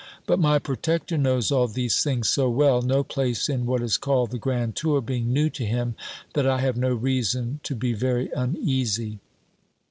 But 0.25 0.39
my 0.39 0.57
protector 0.57 1.15
knows 1.15 1.51
all 1.51 1.67
these 1.67 2.03
things 2.03 2.27
so 2.27 2.49
well 2.49 2.81
(no 2.81 3.03
place 3.03 3.47
in 3.47 3.67
what 3.67 3.83
is 3.83 3.97
called 3.99 4.31
the 4.31 4.39
grand 4.39 4.75
tour, 4.75 4.99
being 4.99 5.31
new 5.31 5.47
to 5.51 5.63
him), 5.63 5.93
that 6.33 6.47
I 6.47 6.59
have 6.59 6.75
no 6.75 6.95
reason 6.95 7.59
to 7.61 7.75
be 7.75 7.93
very 7.93 8.31
uneasy. 8.35 9.19